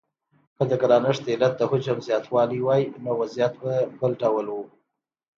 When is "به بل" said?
3.61-4.11